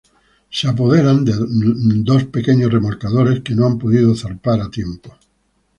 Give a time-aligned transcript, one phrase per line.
[0.49, 5.15] Se apoderan de dos pequeños remolcadores que no han podido zarpar a tiempo.